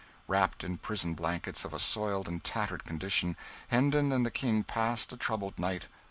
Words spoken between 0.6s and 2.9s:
in prison blankets of a soiled and tattered